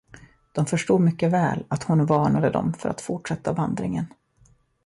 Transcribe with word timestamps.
De 0.51 0.65
förstod 0.65 1.01
mycket 1.01 1.31
väl, 1.31 1.65
att 1.67 1.83
hon 1.83 2.05
varnade 2.05 2.49
dem 2.49 2.73
för 2.73 2.89
att 2.89 3.01
fortsätta 3.01 3.53
vandringen. 3.53 4.07